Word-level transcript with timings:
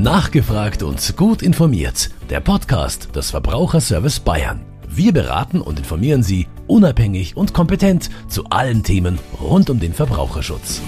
Nachgefragt 0.00 0.84
und 0.84 1.16
gut 1.16 1.42
informiert. 1.42 2.10
Der 2.30 2.38
Podcast 2.38 3.16
des 3.16 3.32
Verbraucherservice 3.32 4.20
Bayern. 4.20 4.60
Wir 4.88 5.12
beraten 5.12 5.60
und 5.60 5.80
informieren 5.80 6.22
Sie 6.22 6.46
unabhängig 6.68 7.36
und 7.36 7.52
kompetent 7.52 8.08
zu 8.28 8.44
allen 8.44 8.84
Themen 8.84 9.18
rund 9.40 9.70
um 9.70 9.80
den 9.80 9.92
Verbraucherschutz. 9.92 10.80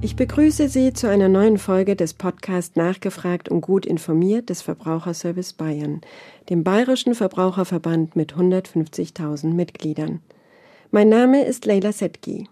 Ich 0.00 0.16
begrüße 0.16 0.68
Sie 0.68 0.92
zu 0.92 1.08
einer 1.08 1.28
neuen 1.28 1.56
Folge 1.56 1.94
des 1.94 2.14
Podcasts 2.14 2.74
Nachgefragt 2.74 3.48
und 3.48 3.60
gut 3.60 3.86
informiert 3.86 4.50
des 4.50 4.60
Verbraucherservice 4.60 5.52
Bayern, 5.52 6.00
dem 6.50 6.64
bayerischen 6.64 7.14
Verbraucherverband 7.14 8.16
mit 8.16 8.34
150.000 8.34 9.54
Mitgliedern. 9.54 10.18
Mein 10.90 11.08
Name 11.08 11.44
ist 11.44 11.64
Leila 11.64 11.92
Setki. 11.92 12.48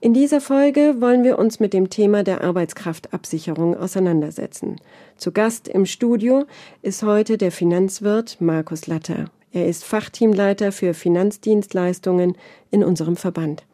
In 0.00 0.14
dieser 0.14 0.40
Folge 0.40 1.00
wollen 1.00 1.24
wir 1.24 1.40
uns 1.40 1.58
mit 1.58 1.72
dem 1.72 1.90
Thema 1.90 2.22
der 2.22 2.44
Arbeitskraftabsicherung 2.44 3.76
auseinandersetzen. 3.76 4.76
Zu 5.16 5.32
Gast 5.32 5.66
im 5.66 5.86
Studio 5.86 6.46
ist 6.82 7.02
heute 7.02 7.36
der 7.36 7.50
Finanzwirt 7.50 8.36
Markus 8.40 8.86
Latter. 8.86 9.24
Er 9.52 9.66
ist 9.66 9.84
Fachteamleiter 9.84 10.70
für 10.70 10.94
Finanzdienstleistungen 10.94 12.36
in 12.70 12.84
unserem 12.84 13.16
Verband. 13.16 13.64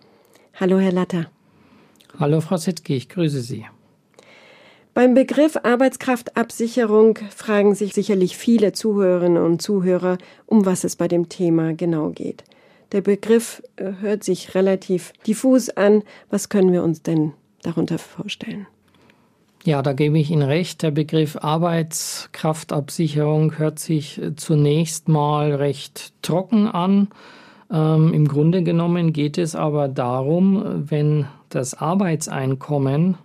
Hallo, 0.55 0.79
Herr 0.79 0.93
Latter. 0.93 1.27
Hallo, 2.19 2.41
Frau 2.41 2.56
Setki, 2.56 2.97
ich 2.97 3.11
grüße 3.11 3.43
Sie. 3.43 3.67
Beim 4.95 5.12
Begriff 5.12 5.59
Arbeitskraftabsicherung 5.62 7.19
fragen 7.37 7.75
sich 7.75 7.93
sicherlich 7.93 8.39
viele 8.39 8.73
Zuhörerinnen 8.73 9.43
und 9.43 9.61
Zuhörer, 9.61 10.17
um 10.47 10.65
was 10.65 10.84
es 10.84 10.97
bei 10.97 11.06
dem 11.06 11.29
Thema 11.29 11.75
genau 11.75 12.09
geht. 12.11 12.45
Der 12.95 13.03
Begriff 13.03 13.62
äh, 13.75 13.93
hört 14.01 14.25
sich 14.25 14.55
relativ 14.55 15.12
diffus 15.27 15.69
an. 15.69 16.05
Was 16.30 16.48
können 16.48 16.73
wir 16.73 16.84
uns 16.84 17.03
denn 17.03 17.33
darunter 17.62 17.98
vorstellen? 17.98 18.69
Ja, 19.64 19.83
da 19.83 19.92
gebe 19.95 20.17
ich 20.17 20.31
Ihnen 20.31 20.42
recht. 20.42 20.81
Der 20.83 20.92
Begriff 20.92 21.37
Arbeitskraftabsicherung 21.37 23.59
hört 23.59 23.81
sich 23.81 24.22
äh, 24.22 24.37
zunächst 24.37 25.09
mal 25.09 25.56
recht 25.56 26.12
trocken 26.22 26.69
an. 26.69 27.09
Ähm, 27.69 28.15
Im 28.15 28.28
Grunde 28.28 28.62
genommen 28.62 29.12
geht 29.12 29.39
es 29.39 29.56
aber 29.56 29.89
darum, 29.89 30.89
wenn 30.89 31.27
das 31.48 31.75
Arbeitseinkommen 31.75 33.19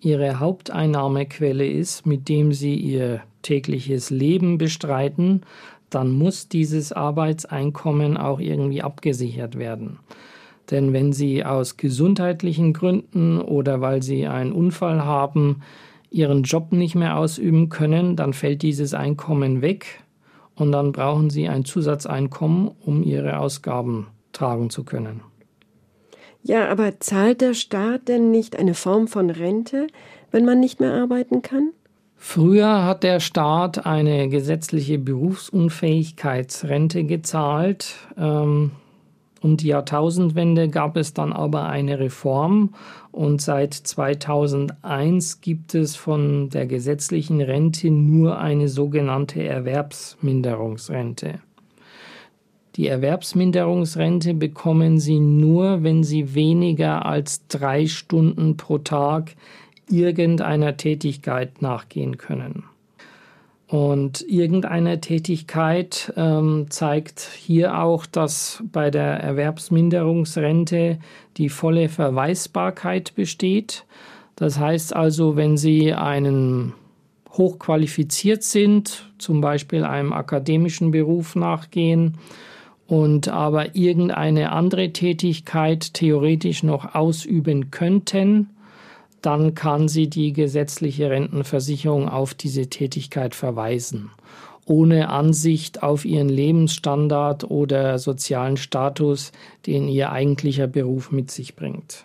Ihre 0.00 0.40
Haupteinnahmequelle 0.40 1.68
ist, 1.68 2.06
mit 2.06 2.30
dem 2.30 2.54
Sie 2.54 2.76
Ihr 2.76 3.20
tägliches 3.42 4.08
Leben 4.08 4.56
bestreiten, 4.56 5.42
dann 5.90 6.10
muss 6.12 6.48
dieses 6.48 6.92
Arbeitseinkommen 6.92 8.16
auch 8.16 8.40
irgendwie 8.40 8.82
abgesichert 8.82 9.58
werden. 9.58 9.98
Denn 10.70 10.92
wenn 10.92 11.12
Sie 11.12 11.44
aus 11.44 11.76
gesundheitlichen 11.76 12.72
Gründen 12.72 13.40
oder 13.40 13.80
weil 13.80 14.02
Sie 14.02 14.26
einen 14.26 14.52
Unfall 14.52 15.04
haben, 15.04 15.62
Ihren 16.10 16.42
Job 16.42 16.72
nicht 16.72 16.94
mehr 16.94 17.16
ausüben 17.16 17.68
können, 17.68 18.16
dann 18.16 18.32
fällt 18.32 18.62
dieses 18.62 18.94
Einkommen 18.94 19.62
weg 19.62 20.02
und 20.54 20.72
dann 20.72 20.92
brauchen 20.92 21.30
Sie 21.30 21.48
ein 21.48 21.64
Zusatzeinkommen, 21.64 22.70
um 22.84 23.02
Ihre 23.02 23.38
Ausgaben 23.38 24.08
tragen 24.32 24.70
zu 24.70 24.84
können. 24.84 25.20
Ja, 26.42 26.68
aber 26.68 27.00
zahlt 27.00 27.40
der 27.40 27.54
Staat 27.54 28.08
denn 28.08 28.30
nicht 28.30 28.56
eine 28.56 28.74
Form 28.74 29.08
von 29.08 29.30
Rente, 29.30 29.88
wenn 30.30 30.44
man 30.44 30.60
nicht 30.60 30.80
mehr 30.80 30.94
arbeiten 30.94 31.42
kann? 31.42 31.72
Früher 32.16 32.84
hat 32.84 33.02
der 33.02 33.20
Staat 33.20 33.86
eine 33.86 34.28
gesetzliche 34.28 34.98
Berufsunfähigkeitsrente 34.98 37.04
gezahlt. 37.04 37.94
Ähm, 38.18 38.72
um 39.42 39.56
die 39.56 39.68
Jahrtausendwende 39.68 40.68
gab 40.68 40.96
es 40.96 41.14
dann 41.14 41.32
aber 41.32 41.66
eine 41.66 42.00
Reform 42.00 42.74
und 43.12 43.40
seit 43.40 43.74
2001 43.74 45.40
gibt 45.40 45.74
es 45.74 45.94
von 45.94 46.50
der 46.50 46.66
gesetzlichen 46.66 47.40
Rente 47.40 47.90
nur 47.90 48.38
eine 48.38 48.68
sogenannte 48.68 49.44
Erwerbsminderungsrente. 49.44 51.40
Die 52.76 52.88
Erwerbsminderungsrente 52.88 54.34
bekommen 54.34 54.98
Sie 54.98 55.20
nur, 55.20 55.82
wenn 55.82 56.02
Sie 56.02 56.34
weniger 56.34 57.06
als 57.06 57.46
drei 57.46 57.86
Stunden 57.86 58.56
pro 58.56 58.78
Tag 58.78 59.36
irgendeiner 59.90 60.76
Tätigkeit 60.76 61.62
nachgehen 61.62 62.18
können. 62.18 62.64
Und 63.68 64.24
irgendeine 64.28 65.00
Tätigkeit 65.00 66.12
ähm, 66.16 66.66
zeigt 66.70 67.20
hier 67.20 67.82
auch, 67.82 68.06
dass 68.06 68.62
bei 68.70 68.90
der 68.92 69.20
Erwerbsminderungsrente 69.20 70.98
die 71.36 71.48
volle 71.48 71.88
Verweisbarkeit 71.88 73.16
besteht. 73.16 73.84
Das 74.36 74.60
heißt 74.60 74.94
also, 74.94 75.34
wenn 75.34 75.56
Sie 75.56 75.92
einen 75.92 76.74
hochqualifiziert 77.32 78.44
sind, 78.44 79.10
zum 79.18 79.40
Beispiel 79.40 79.84
einem 79.84 80.12
akademischen 80.12 80.92
Beruf 80.92 81.34
nachgehen 81.34 82.18
und 82.86 83.28
aber 83.28 83.74
irgendeine 83.74 84.52
andere 84.52 84.92
Tätigkeit 84.92 85.92
theoretisch 85.92 86.62
noch 86.62 86.94
ausüben 86.94 87.72
könnten, 87.72 88.50
dann 89.26 89.56
kann 89.56 89.88
sie 89.88 90.08
die 90.08 90.32
gesetzliche 90.32 91.10
Rentenversicherung 91.10 92.08
auf 92.08 92.32
diese 92.32 92.68
Tätigkeit 92.68 93.34
verweisen, 93.34 94.10
ohne 94.66 95.08
Ansicht 95.08 95.82
auf 95.82 96.04
ihren 96.04 96.28
Lebensstandard 96.28 97.50
oder 97.50 97.98
sozialen 97.98 98.56
Status, 98.56 99.32
den 99.66 99.88
ihr 99.88 100.12
eigentlicher 100.12 100.68
Beruf 100.68 101.10
mit 101.10 101.32
sich 101.32 101.56
bringt. 101.56 102.04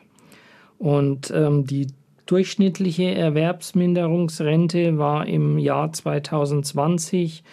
Und 0.79 1.29
ähm, 1.29 1.67
die 1.67 1.87
durchschnittliche 2.25 3.13
Erwerbsminderungsrente 3.13 4.97
war 4.97 5.27
im 5.27 5.59
Jahr 5.59 5.93
2020 5.93 7.43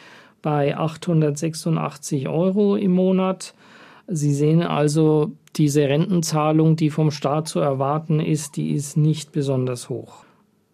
bei 0.41 0.79
886 0.79 2.27
Euro 2.27 2.77
im 2.77 2.93
Monat. 2.93 3.53
Sie 4.11 4.33
sehen 4.33 4.63
also, 4.63 5.33
diese 5.57 5.83
Rentenzahlung, 5.83 6.77
die 6.77 6.89
vom 6.89 7.11
Staat 7.11 7.47
zu 7.47 7.61
erwarten 7.61 8.21
ist, 8.21 8.57
die 8.57 8.73
ist 8.73 8.97
nicht 8.97 9.33
besonders 9.33 9.91
hoch. 9.91 10.25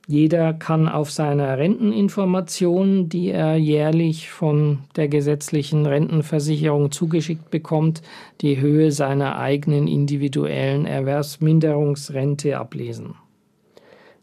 Jeder 0.07 0.53
kann 0.53 0.87
auf 0.87 1.11
seiner 1.11 1.57
Renteninformation, 1.59 3.09
die 3.09 3.31
er 3.31 3.57
jährlich 3.57 4.31
von 4.31 4.81
der 4.97 5.09
gesetzlichen 5.09 5.87
Rentenversicherung 5.87 6.93
zugeschickt 6.93 7.51
bekommt, 7.51 8.03
die 8.41 8.61
Höhe 8.61 8.93
seiner 8.93 9.39
eigenen 9.39 9.89
individuellen 9.89 10.87
Erwerbsminderungsrente 10.87 12.59
ablesen. 12.59 13.15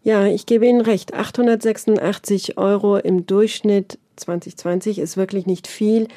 Ja, 0.03 0.25
ich 0.27 0.45
gebe 0.45 0.67
Ihnen 0.67 0.81
recht. 0.81 1.15
886 1.15 2.57
Euro 2.57 2.97
im 2.97 3.25
Durchschnitt 3.25 3.99
2020 4.17 4.99
ist 4.99 5.17
wirklich 5.17 5.47
nicht 5.47 5.67
viel, 5.67 6.07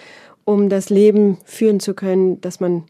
um 0.44 0.68
das 0.68 0.90
Leben 0.90 1.38
führen 1.44 1.80
zu 1.80 1.94
können, 1.94 2.40
das 2.40 2.60
man 2.60 2.84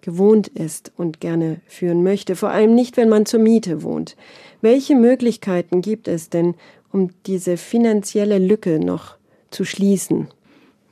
gewohnt 0.00 0.48
ist 0.48 0.92
und 0.96 1.20
gerne 1.20 1.60
führen 1.66 2.02
möchte, 2.02 2.36
vor 2.36 2.50
allem 2.50 2.74
nicht, 2.74 2.96
wenn 2.96 3.08
man 3.08 3.24
zur 3.24 3.40
Miete 3.40 3.82
wohnt. 3.82 4.16
Welche 4.60 4.96
Möglichkeiten 4.96 5.80
gibt 5.80 6.08
es 6.08 6.28
denn, 6.28 6.54
um 6.92 7.10
diese 7.26 7.56
finanzielle 7.56 8.38
Lücke 8.38 8.78
noch 8.78 9.16
zu 9.50 9.64
schließen? 9.64 10.28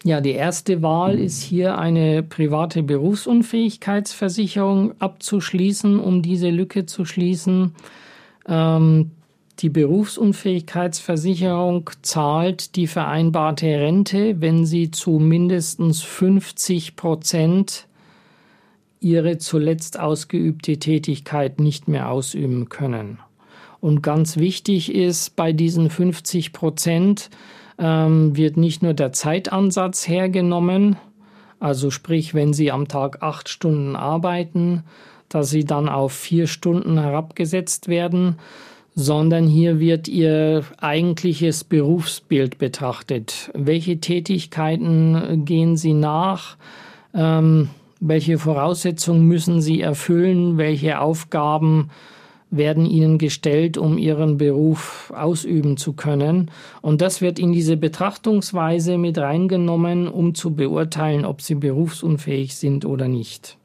Ja, 0.02 0.22
die 0.22 0.32
erste 0.32 0.80
Wahl 0.80 1.18
ist 1.18 1.42
hier 1.42 1.76
eine 1.76 2.22
private 2.22 2.82
Berufsunfähigkeitsversicherung 2.82 4.94
abzuschließen, 4.98 6.00
um 6.00 6.22
diese 6.22 6.48
Lücke 6.48 6.86
zu 6.86 7.04
schließen. 7.04 7.74
Ähm, 8.48 9.10
die 9.60 9.68
Berufsunfähigkeitsversicherung 9.68 11.90
zahlt 12.02 12.74
die 12.76 12.86
vereinbarte 12.86 13.66
Rente, 13.66 14.40
wenn 14.40 14.64
sie 14.64 14.90
zu 14.90 15.18
mindestens 15.18 16.00
50 16.02 16.96
Prozent 16.96 17.86
ihre 19.00 19.36
zuletzt 19.38 20.00
ausgeübte 20.00 20.78
Tätigkeit 20.78 21.60
nicht 21.60 21.88
mehr 21.88 22.10
ausüben 22.10 22.68
können. 22.68 23.18
Und 23.80 24.02
ganz 24.02 24.36
wichtig 24.36 24.94
ist, 24.94 25.34
bei 25.36 25.52
diesen 25.52 25.90
50 25.90 26.52
Prozent 26.52 27.30
ähm, 27.78 28.36
wird 28.36 28.56
nicht 28.56 28.82
nur 28.82 28.94
der 28.94 29.12
Zeitansatz 29.12 30.06
hergenommen, 30.06 30.96
also 31.58 31.90
sprich, 31.90 32.34
wenn 32.34 32.54
Sie 32.54 32.72
am 32.72 32.88
Tag 32.88 33.22
acht 33.22 33.50
Stunden 33.50 33.96
arbeiten, 33.96 34.84
dass 35.28 35.50
Sie 35.50 35.64
dann 35.64 35.88
auf 35.88 36.12
vier 36.12 36.46
Stunden 36.46 36.98
herabgesetzt 36.98 37.88
werden, 37.88 38.36
sondern 39.00 39.46
hier 39.46 39.80
wird 39.80 40.08
Ihr 40.08 40.64
eigentliches 40.78 41.64
Berufsbild 41.64 42.58
betrachtet. 42.58 43.50
Welche 43.54 43.98
Tätigkeiten 43.98 45.44
gehen 45.46 45.76
Sie 45.76 45.94
nach? 45.94 46.56
Ähm, 47.14 47.70
welche 47.98 48.38
Voraussetzungen 48.38 49.26
müssen 49.26 49.60
Sie 49.62 49.80
erfüllen? 49.80 50.58
Welche 50.58 51.00
Aufgaben 51.00 51.90
werden 52.50 52.84
Ihnen 52.84 53.18
gestellt, 53.18 53.78
um 53.78 53.96
Ihren 53.96 54.36
Beruf 54.36 55.12
ausüben 55.16 55.76
zu 55.76 55.94
können? 55.94 56.50
Und 56.82 57.00
das 57.00 57.22
wird 57.22 57.38
in 57.38 57.52
diese 57.52 57.76
Betrachtungsweise 57.76 58.98
mit 58.98 59.16
reingenommen, 59.18 60.08
um 60.08 60.34
zu 60.34 60.54
beurteilen, 60.54 61.24
ob 61.24 61.40
Sie 61.40 61.54
berufsunfähig 61.54 62.54
sind 62.56 62.84
oder 62.84 63.08
nicht. 63.08 63.56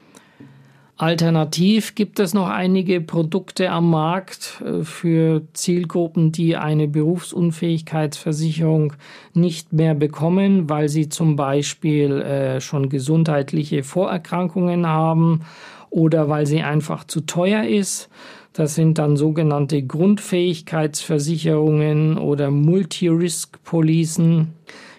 Alternativ 0.98 1.94
gibt 1.94 2.18
es 2.20 2.32
noch 2.32 2.48
einige 2.48 3.02
Produkte 3.02 3.70
am 3.70 3.90
Markt 3.90 4.62
äh, 4.64 4.82
für 4.82 5.42
Zielgruppen, 5.52 6.32
die 6.32 6.56
eine 6.56 6.88
Berufsunfähigkeitsversicherung 6.88 8.94
nicht 9.34 9.74
mehr 9.74 9.94
bekommen, 9.94 10.70
weil 10.70 10.88
sie 10.88 11.10
zum 11.10 11.36
Beispiel 11.36 12.22
äh, 12.22 12.62
schon 12.62 12.88
gesundheitliche 12.88 13.82
Vorerkrankungen 13.82 14.86
haben 14.86 15.42
oder 15.90 16.30
weil 16.30 16.46
sie 16.46 16.62
einfach 16.62 17.04
zu 17.04 17.20
teuer 17.20 17.64
ist. 17.64 18.08
Das 18.54 18.74
sind 18.74 18.96
dann 18.96 19.18
sogenannte 19.18 19.82
Grundfähigkeitsversicherungen 19.82 22.16
oder 22.16 22.50
Multi-Risk-Policen. 22.50 24.54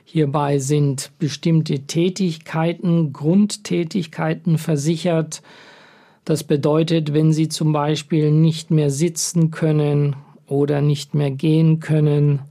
Hierbei 0.06 0.60
sind 0.60 1.10
bestimmte 1.18 1.88
Tätigkeiten, 1.88 3.14
Grundtätigkeiten 3.14 4.60
versichert, 4.60 5.42
das 6.30 6.44
bedeutet, 6.44 7.14
wenn 7.14 7.32
Sie 7.32 7.50
zum 7.50 7.74
Beispiel 7.74 8.32
nicht 8.32 8.72
mehr 8.72 8.90
sitzen 8.90 9.52
können 9.52 10.16
oder 10.48 10.82
nicht 10.82 11.16
mehr 11.16 11.32
gehen 11.32 11.80
können, 11.80 12.42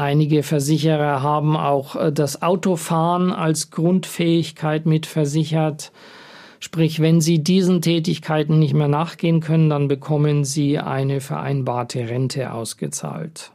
Einige 0.00 0.42
Versicherer 0.42 1.22
haben 1.22 1.58
auch 1.58 1.94
äh, 1.94 2.10
das 2.10 2.40
Autofahren 2.40 3.32
als 3.32 3.70
Grundfähigkeit 3.70 4.86
mit 4.86 5.04
versichert. 5.04 5.92
Sprich, 6.58 7.00
wenn 7.00 7.20
Sie 7.20 7.42
diesen 7.42 7.82
Tätigkeiten 7.82 8.58
nicht 8.58 8.72
mehr 8.72 8.88
nachgehen 8.88 9.40
können, 9.40 9.68
dann 9.68 9.88
bekommen 9.88 10.44
Sie 10.44 10.78
eine 10.78 11.20
vereinbarte 11.20 12.08
Rente 12.08 12.52
ausgezahlt. 12.52 13.52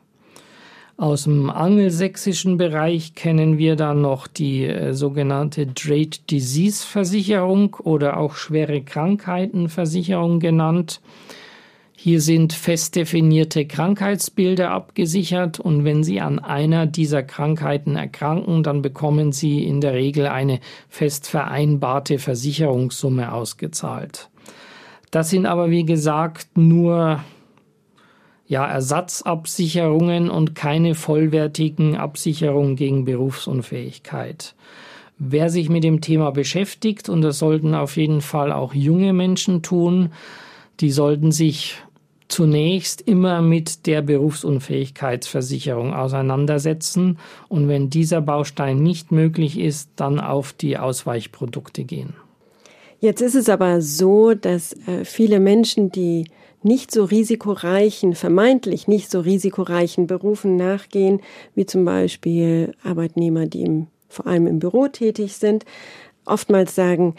Aus 0.97 1.24
dem 1.24 1.50
angelsächsischen 1.50 2.56
Bereich 2.56 3.15
kennen 3.15 3.57
wir 3.57 3.75
dann 3.75 4.01
noch 4.01 4.27
die 4.27 4.63
äh, 4.65 4.94
sogenannte 4.94 5.74
Trade 5.74 6.18
Disease 6.30 6.86
Versicherung 6.88 7.75
oder 7.83 8.15
auch 8.15 8.36
schwere 8.36 8.81
Krankheitenversicherung 8.81 10.39
genannt. 10.39 11.01
Hier 11.97 12.21
sind 12.21 12.53
fest 12.53 12.95
definierte 12.95 13.65
Krankheitsbilder 13.65 14.71
abgesichert 14.71 15.59
und 15.59 15.83
wenn 15.83 16.03
Sie 16.03 16.21
an 16.21 16.39
einer 16.39 16.86
dieser 16.86 17.24
Krankheiten 17.24 17.98
erkranken, 17.98 18.63
dann 18.63 18.81
bekommen 18.81 19.33
Sie 19.33 19.65
in 19.65 19.81
der 19.81 19.95
Regel 19.95 20.27
eine 20.27 20.62
fest 20.88 21.27
vereinbarte 21.27 22.19
Versicherungssumme 22.19 23.33
ausgezahlt. 23.33 24.30
Das 25.12 25.30
sind 25.30 25.45
aber 25.45 25.69
wie 25.71 25.86
gesagt 25.86 26.57
nur 26.57 27.21
ja, 28.47 28.65
Ersatzabsicherungen 28.68 30.30
und 30.30 30.56
keine 30.56 30.95
vollwertigen 30.95 31.95
Absicherungen 31.95 32.75
gegen 32.75 33.06
Berufsunfähigkeit. 33.06 34.53
Wer 35.18 35.50
sich 35.50 35.69
mit 35.69 35.83
dem 35.83 36.01
Thema 36.01 36.31
beschäftigt, 36.31 37.09
und 37.09 37.21
das 37.21 37.39
sollten 37.39 37.74
auf 37.74 37.97
jeden 37.97 38.21
Fall 38.21 38.51
auch 38.51 38.74
junge 38.74 39.13
Menschen 39.13 39.62
tun, 39.62 40.12
die 40.81 40.92
sollten 40.92 41.31
sich 41.31 41.77
zunächst 42.27 43.01
immer 43.01 43.42
mit 43.42 43.86
der 43.86 44.01
Berufsunfähigkeitsversicherung 44.01 45.94
auseinandersetzen 45.94 47.19
und 47.48 47.68
wenn 47.68 47.89
dieser 47.89 48.19
Baustein 48.21 48.81
nicht 48.81 49.12
möglich 49.12 49.59
ist, 49.59 49.91
dann 49.95 50.19
auf 50.19 50.51
die 50.53 50.77
Ausweichprodukte 50.77 51.83
gehen. 51.83 52.13
Jetzt 53.00 53.21
ist 53.21 53.36
es 53.36 53.48
aber 53.50 53.81
so, 53.81 54.33
dass 54.33 54.74
äh, 54.88 55.06
viele 55.06 55.39
Menschen, 55.39 55.91
die 55.91 56.25
nicht 56.65 56.91
so 56.91 57.03
risikoreichen, 57.06 58.15
vermeintlich 58.15 58.88
nicht 58.88 59.09
so 59.09 59.19
risikoreichen 59.19 60.07
Berufen 60.07 60.56
nachgehen, 60.56 61.21
wie 61.53 61.65
zum 61.65 61.85
Beispiel 61.85 62.73
Arbeitnehmer, 62.83 63.45
die 63.45 63.62
im, 63.62 63.88
vor 64.09 64.27
allem 64.27 64.47
im 64.47 64.59
Büro 64.59 64.88
tätig 64.88 65.35
sind, 65.35 65.65
oftmals 66.25 66.75
sagen, 66.75 67.15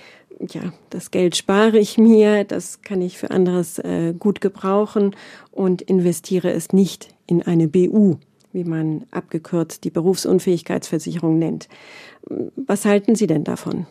ja, 0.53 0.73
das 0.91 1.11
Geld 1.11 1.37
spare 1.37 1.79
ich 1.79 1.97
mir, 1.97 2.45
das 2.45 2.83
kann 2.83 3.01
ich 3.01 3.17
für 3.17 3.31
anderes 3.31 3.79
äh, 3.79 4.13
gut 4.19 4.41
gebrauchen 4.41 5.17
und 5.51 5.81
investiere 5.81 6.51
es 6.51 6.73
nicht 6.73 7.09
in 7.27 7.43
eine 7.43 7.69
BU, 7.69 8.17
wie 8.53 8.65
man 8.65 9.05
abgekürzt 9.11 9.85
die 9.85 9.91
Berufsunfähigkeitsversicherung 9.91 11.39
nennt. 11.39 11.69
Was 12.57 12.85
halten 12.85 13.15
Sie 13.15 13.27
denn 13.27 13.45
davon? 13.45 13.87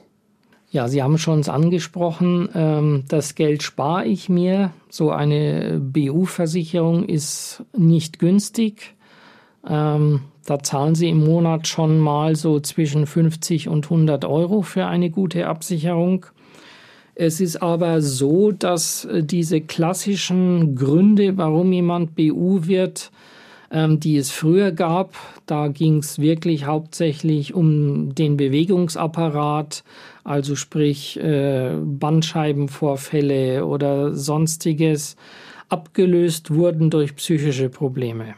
Ja, 0.75 0.89
Sie 0.89 1.01
haben 1.01 1.17
schon 1.17 1.41
angesprochen, 1.47 2.49
ähm, 2.53 3.05
das 3.07 3.35
Geld 3.35 3.63
spare 3.63 4.03
ich 4.07 4.27
mir. 4.27 4.71
So 4.89 5.09
eine 5.09 5.79
BU-Versicherung 5.79 7.05
ist 7.05 7.63
nicht 7.77 8.19
günstig. 8.19 8.93
Ähm, 9.65 10.23
da 10.45 10.59
zahlen 10.59 10.93
Sie 10.93 11.07
im 11.07 11.23
Monat 11.23 11.69
schon 11.69 11.97
mal 11.97 12.35
so 12.35 12.59
zwischen 12.59 13.07
50 13.07 13.69
und 13.69 13.85
100 13.85 14.25
Euro 14.25 14.63
für 14.63 14.85
eine 14.87 15.09
gute 15.09 15.47
Absicherung. 15.47 16.25
Es 17.15 17.39
ist 17.39 17.61
aber 17.61 18.01
so, 18.01 18.51
dass 18.51 19.05
äh, 19.05 19.23
diese 19.23 19.61
klassischen 19.61 20.75
Gründe, 20.75 21.37
warum 21.37 21.71
jemand 21.71 22.15
BU 22.15 22.67
wird, 22.67 23.11
ähm, 23.71 24.01
die 24.01 24.17
es 24.17 24.29
früher 24.29 24.73
gab, 24.73 25.15
da 25.45 25.69
ging 25.69 25.99
es 25.99 26.19
wirklich 26.19 26.65
hauptsächlich 26.65 27.53
um 27.53 28.13
den 28.13 28.35
Bewegungsapparat, 28.35 29.85
also 30.25 30.55
sprich 30.55 31.17
äh, 31.17 31.75
Bandscheibenvorfälle 31.79 33.65
oder 33.65 34.13
sonstiges, 34.13 35.15
abgelöst 35.69 36.53
wurden 36.53 36.89
durch 36.89 37.15
psychische 37.15 37.69
Probleme. 37.69 38.35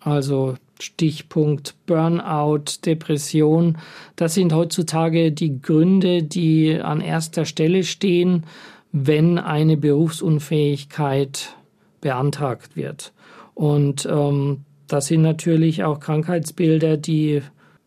Also 0.00 0.54
Stichpunkt 0.78 1.74
Burnout, 1.86 2.64
Depression, 2.84 3.78
das 4.16 4.34
sind 4.34 4.52
heutzutage 4.52 5.32
die 5.32 5.60
Gründe, 5.60 6.22
die 6.22 6.78
an 6.78 7.00
erster 7.00 7.44
Stelle 7.44 7.84
stehen, 7.84 8.44
wenn 8.92 9.38
eine 9.38 9.76
Berufsunfähigkeit 9.76 11.56
beantragt 12.00 12.76
wird. 12.76 13.12
Und 13.54 14.06
ähm, 14.10 14.64
das 14.88 15.06
sind 15.06 15.22
natürlich 15.22 15.84
auch 15.84 16.00
Krankheitsbilder, 16.00 16.96
die 16.96 17.42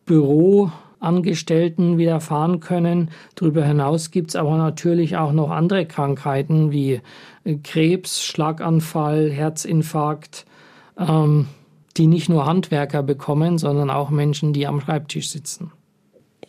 Büro 0.06 0.72
Angestellten 1.04 1.98
widerfahren 1.98 2.60
können. 2.60 3.10
Darüber 3.34 3.64
hinaus 3.64 4.10
gibt 4.10 4.30
es 4.30 4.36
aber 4.36 4.56
natürlich 4.56 5.16
auch 5.16 5.32
noch 5.32 5.50
andere 5.50 5.86
Krankheiten 5.86 6.72
wie 6.72 7.00
äh, 7.44 7.56
Krebs, 7.62 8.24
Schlaganfall, 8.24 9.30
Herzinfarkt, 9.30 10.46
ähm, 10.98 11.46
die 11.96 12.06
nicht 12.06 12.28
nur 12.28 12.46
Handwerker 12.46 13.02
bekommen, 13.02 13.58
sondern 13.58 13.90
auch 13.90 14.10
Menschen, 14.10 14.52
die 14.52 14.66
am 14.66 14.80
Schreibtisch 14.80 15.30
sitzen. 15.30 15.70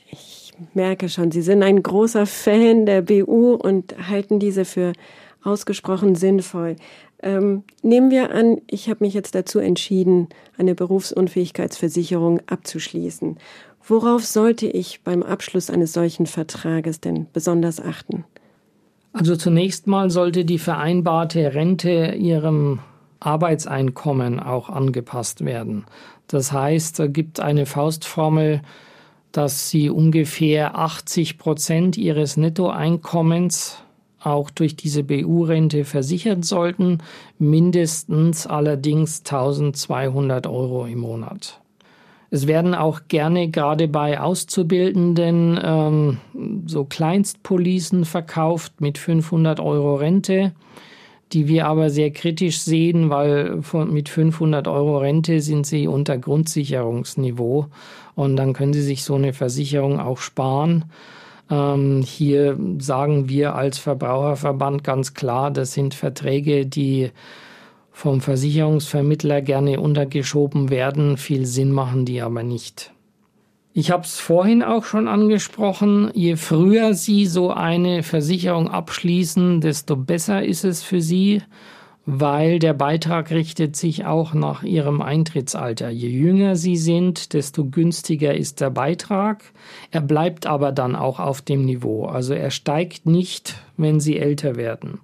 Ich 0.10 0.54
merke 0.74 1.10
schon, 1.10 1.32
Sie 1.32 1.42
sind 1.42 1.62
ein 1.62 1.84
großer 1.84 2.26
Fan 2.26 2.86
der 2.86 3.02
BU 3.02 3.54
und 3.54 3.96
halten 4.10 4.40
diese 4.40 4.66
für 4.66 4.94
ausgesprochen 5.44 6.16
sinnvoll. 6.16 6.76
Ähm, 7.22 7.64
nehmen 7.82 8.12
wir 8.12 8.32
an, 8.32 8.62
ich 8.68 8.90
habe 8.90 9.04
mich 9.04 9.14
jetzt 9.14 9.36
dazu 9.36 9.60
entschieden, 9.60 10.28
eine 10.58 10.76
Berufsunfähigkeitsversicherung 10.76 12.42
abzuschließen. 12.48 13.38
Worauf 13.88 14.26
sollte 14.26 14.66
ich 14.68 15.02
beim 15.04 15.22
Abschluss 15.22 15.70
eines 15.70 15.94
solchen 15.94 16.26
Vertrages 16.26 17.02
denn 17.02 17.28
besonders 17.34 17.80
achten? 17.80 18.26
Also 19.14 19.36
zunächst 19.36 19.86
mal 19.86 20.10
sollte 20.10 20.44
die 20.44 20.58
vereinbarte 20.58 21.54
Rente 21.54 22.16
Ihrem 22.18 22.80
Arbeitseinkommen 23.20 24.40
auch 24.40 24.70
angepasst 24.70 25.46
werden. 25.46 25.86
Das 26.28 26.52
heißt, 26.52 27.00
da 27.00 27.08
gibt 27.08 27.40
eine 27.40 27.66
Faustformel, 27.66 28.62
dass 29.32 29.70
Sie 29.70 29.90
ungefähr 29.90 30.78
80 30.78 31.38
Prozent 31.38 31.98
Ihres 31.98 32.38
Nettoeinkommens 32.38 33.84
auch 34.20 34.50
durch 34.50 34.76
diese 34.76 35.04
BU-Rente 35.04 35.86
versichern 35.86 36.42
sollten, 36.42 36.98
mindestens 37.38 38.48
allerdings 38.48 39.20
1200 39.20 40.48
Euro 40.48 40.86
im 40.86 41.00
Monat. 41.00 41.62
Es 42.36 42.48
werden 42.48 42.76
auch 42.76 43.04
gerne 43.08 43.48
gerade 43.48 43.88
bei 43.88 44.20
Auszubildenden 44.20 45.58
ähm, 45.64 46.18
so 46.66 46.84
Kleinstpolicen 46.84 48.04
verkauft 48.04 48.82
mit 48.82 48.98
500 48.98 49.62
Euro 49.62 49.96
Rente, 49.96 50.52
die 51.32 51.48
wir 51.48 51.66
aber 51.66 51.90
sehr 51.90 52.12
kritisch 52.12 52.60
sehen, 52.60 53.10
weil 53.10 53.62
von, 53.62 53.94
mit 53.94 54.10
500 54.10 54.68
Euro 54.68 54.98
Rente 54.98 55.40
sind 55.40 55.66
sie 55.66 55.88
unter 55.88 56.18
Grundsicherungsniveau 56.18 57.68
und 58.16 58.36
dann 58.36 58.52
können 58.52 58.74
sie 58.74 58.82
sich 58.82 59.06
so 59.06 59.16
eine 59.16 59.32
Versicherung 59.32 60.02
auch 60.02 60.18
sparen. 60.18 60.84
Ähm, 61.50 62.02
hier 62.06 62.60
sagen 62.80 63.30
wir 63.30 63.56
als 63.56 63.78
Verbraucherverband 63.78 64.84
ganz 64.84 65.14
klar, 65.14 65.52
das 65.52 65.72
sind 65.72 65.94
Verträge, 65.94 66.66
die 66.66 67.12
vom 67.96 68.20
Versicherungsvermittler 68.20 69.42
gerne 69.42 69.80
untergeschoben 69.80 70.70
werden. 70.70 71.16
Viel 71.16 71.46
Sinn 71.46 71.72
machen 71.72 72.04
die 72.04 72.22
aber 72.22 72.44
nicht. 72.44 72.92
Ich 73.72 73.90
habe 73.90 74.04
es 74.04 74.20
vorhin 74.20 74.64
auch 74.64 74.84
schon 74.84 75.08
angesprochen, 75.08 76.12
je 76.14 76.36
früher 76.36 76.94
Sie 76.94 77.26
so 77.26 77.52
eine 77.52 78.04
Versicherung 78.04 78.70
abschließen, 78.70 79.62
desto 79.62 79.96
besser 79.96 80.44
ist 80.44 80.66
es 80.66 80.84
für 80.84 81.00
Sie, 81.00 81.42
weil 82.06 82.60
der 82.60 82.74
Beitrag 82.74 83.32
richtet 83.32 83.78
sich 83.78 84.06
auch 84.06 84.34
nach 84.34 84.64
ihrem 84.64 85.02
Eintrittsalter. 85.02 85.90
Je 85.90 86.10
jünger 86.10 86.58
sie 86.58 86.76
sind, 86.76 87.34
desto 87.34 87.66
günstiger 87.66 88.36
ist 88.36 88.60
der 88.60 88.72
Beitrag. 88.72 89.42
Er 89.92 90.02
bleibt 90.02 90.48
aber 90.48 90.74
dann 90.74 90.98
auch 90.98 91.20
auf 91.20 91.42
dem 91.42 91.64
Niveau. 91.64 92.06
Also 92.06 92.34
er 92.34 92.52
steigt 92.52 93.06
nicht, 93.06 93.56
wenn 93.78 94.02
sie 94.02 94.20
älter 94.20 94.58
werden. 94.58 95.00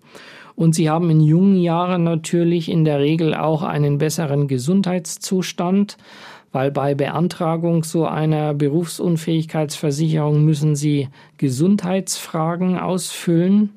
Und 0.55 0.75
sie 0.75 0.89
haben 0.89 1.09
in 1.09 1.21
jungen 1.21 1.61
Jahren 1.61 2.03
natürlich 2.03 2.69
in 2.69 2.85
der 2.85 2.99
Regel 2.99 3.33
auch 3.33 3.63
einen 3.63 3.97
besseren 3.97 4.47
Gesundheitszustand, 4.47 5.97
weil 6.51 6.71
bei 6.71 6.95
Beantragung 6.95 7.83
so 7.83 8.05
einer 8.05 8.53
Berufsunfähigkeitsversicherung 8.53 10.43
müssen 10.43 10.75
sie 10.75 11.07
Gesundheitsfragen 11.37 12.77
ausfüllen 12.77 13.69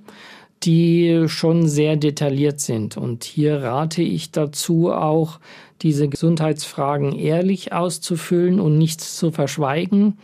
die 0.64 1.25
schon 1.26 1.69
sehr 1.69 1.97
detailliert 1.97 2.61
sind. 2.61 2.97
Und 2.97 3.25
hier 3.25 3.62
rate 3.62 4.02
ich 4.02 4.31
dazu 4.31 4.93
auch, 4.93 5.38
diese 5.83 6.09
Gesundheitsfragen 6.09 7.12
ehrlich 7.12 7.73
auszufüllen 7.73 8.61
und 8.61 8.78
nichts 8.78 9.16
zu 9.16 9.31
verschweigen, 9.31 10.16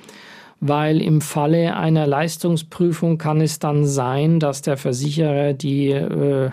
weil 0.61 1.01
im 1.01 1.21
Falle 1.21 1.77
einer 1.77 2.07
Leistungsprüfung 2.07 3.19
kann 3.19 3.41
es 3.41 3.59
dann 3.59 3.87
sein, 3.87 4.41
dass 4.41 4.63
der 4.63 4.77
Versicherer 4.77 5.55
die, 5.55 5.91
äh, 5.91 6.51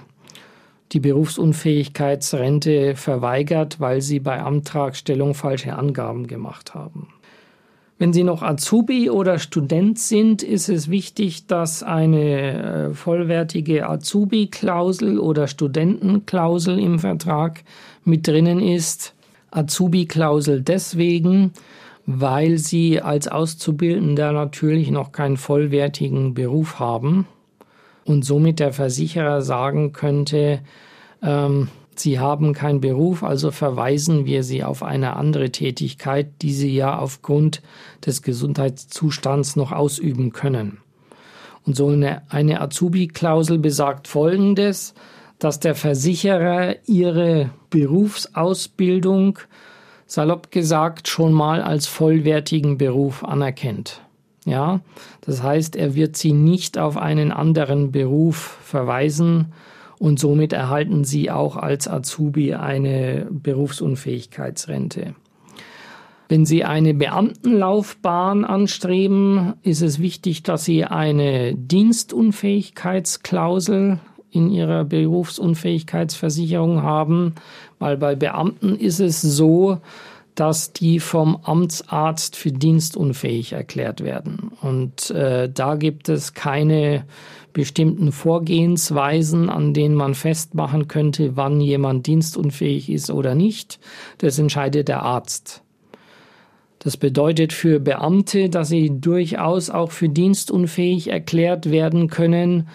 die 0.94 1.00
Berufsunfähigkeitsrente 1.02 2.96
verweigert, 2.96 3.80
weil 3.80 4.02
sie 4.02 4.20
bei 4.20 4.42
Antragstellung 4.42 5.34
falsche 5.34 5.76
Angaben 5.76 6.28
gemacht 6.28 6.74
haben. 6.74 7.10
Wenn 8.00 8.14
Sie 8.14 8.24
noch 8.24 8.44
Azubi 8.44 9.10
oder 9.10 9.40
Student 9.40 9.98
sind, 9.98 10.44
ist 10.44 10.70
es 10.70 10.88
wichtig, 10.92 11.48
dass 11.48 11.82
eine 11.82 12.90
äh, 12.90 12.94
vollwertige 12.94 13.90
Azubi-Klausel 13.90 15.18
oder 15.18 15.48
Studentenklausel 15.48 16.78
im 16.78 17.00
Vertrag 17.00 17.64
mit 18.06 18.28
drinnen 18.28 18.60
ist. 18.60 19.16
Azubi-Klausel 19.50 20.62
deswegen, 20.62 21.54
weil 22.08 22.58
Sie 22.58 23.02
als 23.02 23.28
Auszubildender 23.28 24.32
natürlich 24.32 24.90
noch 24.90 25.12
keinen 25.12 25.36
vollwertigen 25.38 26.34
Beruf 26.34 26.80
haben 26.80 27.28
und 28.06 28.24
somit 28.24 28.60
der 28.60 28.72
Versicherer 28.72 29.42
sagen 29.42 29.92
könnte, 29.92 30.62
ähm, 31.22 31.68
Sie 31.96 32.20
haben 32.20 32.54
keinen 32.54 32.80
Beruf, 32.80 33.24
also 33.24 33.52
verweisen 33.52 34.26
wir 34.26 34.44
Sie 34.44 34.64
auf 34.64 34.84
eine 34.84 35.16
andere 35.16 35.52
Tätigkeit, 35.52 36.30
die 36.42 36.54
Sie 36.54 36.74
ja 36.74 36.98
aufgrund 36.98 37.62
des 38.06 38.22
Gesundheitszustands 38.22 39.56
noch 39.56 39.72
ausüben 39.72 40.32
können. 40.32 40.78
Und 41.66 41.76
so 41.76 41.88
eine, 41.90 42.22
eine 42.30 42.62
Azubi-Klausel 42.62 43.58
besagt 43.58 44.08
Folgendes, 44.08 44.94
dass 45.40 45.60
der 45.60 45.76
Versicherer 45.76 46.76
Ihre 46.86 47.50
Berufsausbildung, 47.70 49.40
salopp 50.08 50.52
gesagt, 50.52 51.08
schon 51.08 51.34
mal 51.34 51.62
als 51.62 51.86
vollwertigen 51.86 52.78
Beruf 52.78 53.24
anerkennt. 53.24 54.02
Ja, 54.46 54.80
das 55.22 55.44
heißt, 55.44 55.76
er 55.76 55.94
wird 55.94 56.16
Sie 56.16 56.32
nicht 56.32 56.78
auf 56.78 56.98
einen 56.98 57.32
anderen 57.32 57.92
Beruf 57.92 58.58
verweisen, 58.64 59.52
und 60.00 60.20
somit 60.20 60.54
erhalten 60.54 61.04
sie 61.04 61.32
auch 61.32 61.56
als 61.56 61.88
Azubi 61.88 62.54
eine 62.54 63.26
Berufsunfähigkeitsrente. 63.32 65.16
Wenn 66.30 66.46
Sie 66.46 66.66
eine 66.66 66.94
Beamtenlaufbahn 66.94 68.44
anstreben, 68.44 69.54
ist 69.64 69.82
es 69.82 70.00
wichtig, 70.00 70.44
dass 70.44 70.66
Sie 70.66 70.84
eine 70.84 71.56
Dienstunfähigkeitsklausel 71.56 74.00
in 74.32 74.50
Ihrer 74.50 74.84
Berufsunfähigkeitsversicherung 74.84 76.84
haben, 76.84 77.36
weil 77.80 77.98
bei 77.98 78.16
Beamten 78.16 78.76
ist 78.76 79.00
es 79.00 79.22
so, 79.22 79.80
dass 80.36 80.72
die 80.72 81.00
vom 81.00 81.38
Amtsarzt 81.44 82.36
für 82.36 82.52
dienstunfähig 82.52 83.54
erklärt 83.54 84.04
werden. 84.04 84.52
Und 84.62 85.10
äh, 85.10 85.50
da 85.52 85.76
gibt 85.76 86.10
es 86.10 86.36
keine 86.36 87.06
bestimmten 87.54 88.12
Vorgehensweisen, 88.12 89.50
an 89.50 89.74
denen 89.74 89.96
man 89.96 90.14
festmachen 90.14 90.88
könnte, 90.88 91.36
wann 91.36 91.60
jemand 91.60 92.06
dienstunfähig 92.06 92.92
ist 92.92 93.10
oder 93.10 93.34
nicht. 93.34 93.80
Das 94.20 94.38
entscheidet 94.38 94.90
der 94.90 95.02
Arzt. 95.02 95.64
Das 96.78 96.98
bedeutet 96.98 97.54
für 97.54 97.80
Beamte, 97.80 98.52
dass 98.52 98.70
sie 98.70 99.02
durchaus 99.02 99.72
auch 99.72 99.92
für 99.92 100.08
dienstunfähig 100.08 101.10
erklärt 101.10 101.72
werden 101.72 102.10
können, 102.10 102.68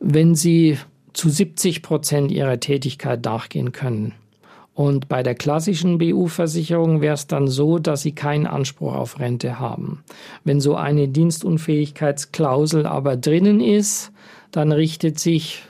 wenn 0.00 0.34
sie 0.34 0.76
zu 1.16 1.30
70 1.30 1.82
Prozent 1.82 2.30
ihrer 2.30 2.60
Tätigkeit 2.60 3.24
nachgehen 3.24 3.72
können. 3.72 4.14
Und 4.74 5.08
bei 5.08 5.22
der 5.22 5.34
klassischen 5.34 5.96
BU-Versicherung 5.96 7.00
wäre 7.00 7.14
es 7.14 7.26
dann 7.26 7.48
so, 7.48 7.78
dass 7.78 8.02
sie 8.02 8.12
keinen 8.12 8.46
Anspruch 8.46 8.94
auf 8.94 9.18
Rente 9.18 9.58
haben. 9.58 10.04
Wenn 10.44 10.60
so 10.60 10.76
eine 10.76 11.08
Dienstunfähigkeitsklausel 11.08 12.84
aber 12.84 13.16
drinnen 13.16 13.60
ist, 13.60 14.12
dann 14.50 14.72
richtet 14.72 15.18
sich 15.18 15.62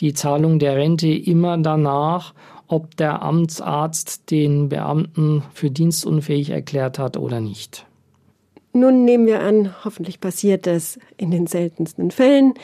die 0.00 0.12
Zahlung 0.12 0.58
der 0.58 0.76
Rente 0.76 1.08
immer 1.08 1.56
danach, 1.56 2.34
ob 2.66 2.96
der 2.96 3.22
Amtsarzt 3.22 4.28
den 4.32 4.68
Beamten 4.68 5.44
für 5.54 5.70
dienstunfähig 5.70 6.50
erklärt 6.50 6.98
hat 6.98 7.16
oder 7.16 7.40
nicht. 7.40 7.86
Nun 8.72 9.04
nehmen 9.04 9.26
wir 9.26 9.40
an, 9.40 9.74
hoffentlich 9.84 10.20
passiert 10.20 10.66
das 10.66 10.98
in 11.16 11.30
den 11.30 11.46
seltensten 11.46 12.10
Fällen, 12.10 12.54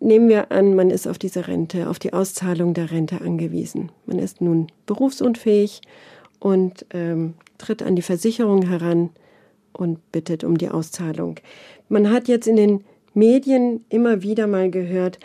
Nehmen 0.00 0.28
wir 0.28 0.52
an, 0.52 0.76
man 0.76 0.90
ist 0.90 1.08
auf 1.08 1.18
diese 1.18 1.48
Rente, 1.48 1.88
auf 1.88 1.98
die 1.98 2.12
Auszahlung 2.12 2.72
der 2.72 2.90
Rente 2.90 3.20
angewiesen. 3.20 3.90
Man 4.06 4.18
ist 4.18 4.40
nun 4.40 4.68
berufsunfähig 4.86 5.80
und 6.38 6.86
ähm, 6.92 7.34
tritt 7.58 7.82
an 7.82 7.96
die 7.96 8.02
Versicherung 8.02 8.62
heran 8.62 9.10
und 9.72 10.12
bittet 10.12 10.44
um 10.44 10.56
die 10.56 10.68
Auszahlung. 10.68 11.36
Man 11.88 12.10
hat 12.10 12.28
jetzt 12.28 12.46
in 12.46 12.56
den 12.56 12.84
Medien 13.14 13.84
immer 13.88 14.22
wieder 14.22 14.46
mal 14.46 14.70
gehört, 14.70 15.18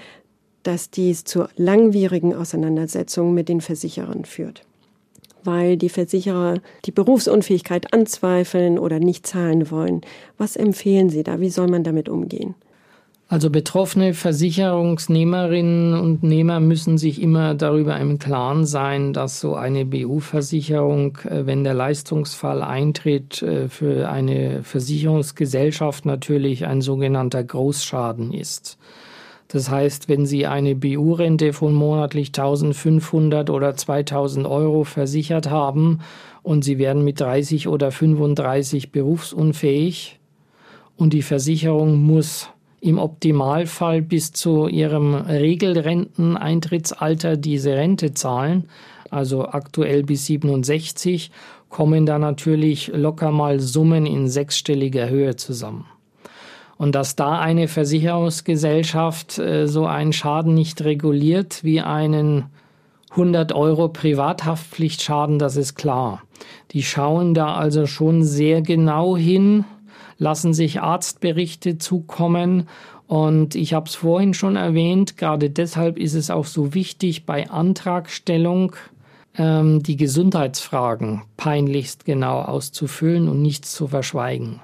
dass 0.64 0.90
dies 0.90 1.24
zu 1.24 1.46
langwierigen 1.56 2.34
Auseinandersetzungen 2.34 3.34
mit 3.34 3.50
den 3.50 3.62
Versicherern 3.62 4.26
führt, 4.26 4.66
weil 5.44 5.78
die 5.78 5.90
Versicherer 5.90 6.62
die 6.86 6.92
Berufsunfähigkeit 6.92 7.94
anzweifeln 7.94 8.80
oder 8.80 9.00
nicht 9.00 9.28
zahlen 9.28 9.70
wollen. 9.70 10.02
Was 10.38 10.56
empfehlen 10.56 11.10
Sie 11.10 11.24
da? 11.24 11.40
Wie 11.40 11.50
soll 11.50 11.68
man 11.68 11.84
damit 11.84 12.10
umgehen? 12.10 12.56
Also 13.34 13.50
betroffene 13.50 14.14
Versicherungsnehmerinnen 14.14 16.00
und 16.00 16.22
Nehmer 16.22 16.60
müssen 16.60 17.00
sich 17.00 17.20
immer 17.20 17.56
darüber 17.56 18.00
im 18.00 18.20
Klaren 18.20 18.68
sein, 18.68 19.12
dass 19.12 19.40
so 19.40 19.56
eine 19.56 19.86
BU-Versicherung, 19.86 21.18
äh, 21.28 21.48
wenn 21.48 21.64
der 21.64 21.74
Leistungsfall 21.74 22.62
eintritt, 22.62 23.42
äh, 23.42 23.70
für 23.70 24.08
eine 24.08 24.62
Versicherungsgesellschaft 24.62 26.06
natürlich 26.06 26.68
ein 26.68 26.82
sogenannter 26.82 27.44
Großschaden 27.44 28.32
ist. 28.34 28.78
Das 29.48 29.68
heißt, 29.68 30.10
wenn 30.10 30.28
Sie 30.28 30.46
eine 30.46 30.76
BU-Rente 30.76 31.54
von 31.54 31.74
monatlich 31.74 32.34
1500 32.34 33.50
oder 33.50 33.76
2000 33.76 34.46
Euro 34.46 34.84
versichert 34.84 35.50
haben 35.50 36.02
und 36.44 36.64
Sie 36.64 36.78
werden 36.78 37.04
mit 37.04 37.20
30 37.20 37.68
oder 37.68 37.90
35 37.90 38.92
berufsunfähig 38.92 40.20
und 40.98 41.14
die 41.14 41.24
Versicherung 41.24 42.00
muss 42.00 42.53
im 42.84 43.00
Optimalfall 43.00 44.02
bis 44.02 44.34
zu 44.34 44.68
ihrem 44.68 45.16
Regelrenteneintrittsalter 45.16 47.38
diese 47.38 47.76
Rente 47.76 48.14
zahlen, 48.14 48.66
also 49.10 49.46
aktuell 49.46 50.04
bis 50.04 50.26
67, 50.26 51.32
kommen 51.70 52.06
da 52.06 52.20
natürlich 52.20 52.92
locker 52.94 53.32
mal 53.32 53.62
Summen 53.62 54.06
in 54.06 54.28
sechsstelliger 54.28 55.08
Höhe 55.10 55.38
zusammen. 55.38 55.86
Und 56.78 56.94
dass 56.94 57.16
da 57.16 57.40
eine 57.40 57.70
Versicherungsgesellschaft 57.70 59.40
äh, 59.40 59.68
so 59.68 59.86
einen 59.86 60.12
Schaden 60.12 60.54
nicht 60.54 60.84
reguliert 60.84 61.64
wie 61.64 61.80
einen 61.80 62.48
100 63.12 63.54
Euro 63.54 63.88
Privathaftpflichtschaden, 63.88 65.40
das 65.40 65.56
ist 65.56 65.76
klar. 65.76 66.22
Die 66.72 66.84
schauen 66.84 67.34
da 67.34 67.56
also 67.56 67.86
schon 67.86 68.24
sehr 68.24 68.62
genau 68.62 69.16
hin, 69.16 69.64
lassen 70.24 70.54
sich 70.54 70.82
Arztberichte 70.82 71.78
zukommen. 71.78 72.68
Und 73.08 73.54
ich 73.54 73.74
habe 73.74 73.88
es 73.88 73.96
vorhin 73.96 74.34
schon 74.34 74.56
erwähnt, 74.56 75.18
gerade 75.18 75.50
deshalb 75.50 76.00
ist 76.00 76.16
es 76.16 76.32
auch 76.32 76.46
so 76.46 76.74
wichtig, 76.74 77.26
bei 77.26 77.50
Antragstellung 77.50 78.76
ähm, 79.38 79.84
die 79.84 79.98
Gesundheitsfragen 79.98 81.22
peinlichst 81.38 82.06
genau 82.06 82.42
auszufüllen 82.42 83.28
und 83.28 83.42
nichts 83.42 83.74
zu 83.74 83.88
verschweigen. 83.88 84.62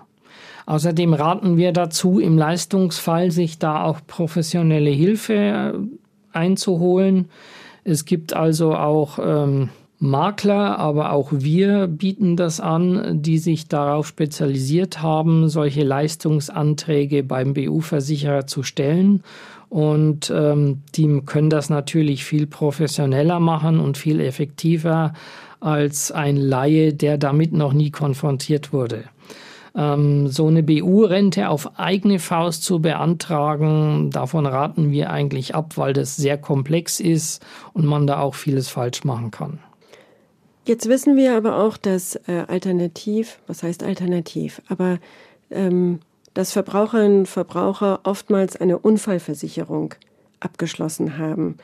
Außerdem 0.66 1.14
raten 1.14 1.58
wir 1.58 1.74
dazu, 1.74 2.20
im 2.20 2.38
Leistungsfall 2.38 3.32
sich 3.32 3.60
da 3.60 3.84
auch 3.84 4.00
professionelle 4.08 4.92
Hilfe 4.92 5.34
äh, 5.34 5.74
einzuholen. 6.32 7.30
Es 7.84 8.06
gibt 8.06 8.34
also 8.34 8.76
auch 8.76 9.20
ähm, 9.22 9.70
Makler, 10.00 10.80
aber 10.80 11.12
auch 11.12 11.30
wir 11.34 11.88
bieten 11.88 12.38
das 12.38 12.62
an, 12.62 13.22
die 13.22 13.38
sich 13.38 13.68
darauf 13.68 14.08
spezialisiert 14.08 15.02
haben, 15.02 15.50
solche 15.50 15.84
Leistungsanträge 15.84 17.24
beim 17.24 17.54
BU-Versicherer 17.54 18.48
zu 18.48 18.64
stellen. 18.64 19.24
Und 19.68 20.32
ähm, 20.34 20.82
die 20.96 21.22
können 21.26 21.50
das 21.50 21.70
natürlich 21.70 22.24
viel 22.24 22.48
professioneller 22.48 23.42
machen 23.42 23.80
und 23.80 23.98
viel 23.98 24.22
effektiver 24.22 25.14
als 25.60 26.12
ein 26.12 26.38
Laie, 26.38 26.94
der 26.94 27.18
damit 27.18 27.52
noch 27.52 27.74
nie 27.74 27.92
konfrontiert 27.92 28.72
wurde. 28.72 29.04
Ähm, 29.76 30.28
so 30.28 30.48
eine 30.48 30.64
BU-Rente 30.64 31.50
auf 31.50 31.78
eigene 31.78 32.20
Faust 32.20 32.64
zu 32.64 32.80
beantragen, 32.80 34.10
davon 34.12 34.46
raten 34.46 34.92
wir 34.92 35.12
eigentlich 35.12 35.56
ab, 35.56 35.78
weil 35.78 35.92
das 35.92 36.16
sehr 36.16 36.38
komplex 36.38 37.00
ist 37.02 37.46
und 37.74 37.86
man 37.86 38.08
da 38.08 38.22
auch 38.22 38.36
vieles 38.36 38.70
falsch 38.70 39.04
machen 39.04 39.30
kann. 39.30 39.60
Jetzt 40.70 40.88
wissen 40.88 41.16
wir 41.16 41.36
aber 41.36 41.58
auch, 41.58 41.78
dass 41.78 42.16
äh, 42.28 42.44
alternativ, 42.48 43.40
was 43.48 43.64
heißt 43.64 43.82
alternativ, 43.82 44.62
aber 44.68 45.00
ähm, 45.50 45.98
dass 46.36 46.52
Verbraucherinnen 46.52 47.22
und 47.22 47.26
Verbraucher 47.26 48.02
oftmals 48.04 48.56
eine 48.56 48.78
Unfallversicherung 48.78 49.96
abgeschlossen 50.40 51.18
haben. 51.18 51.58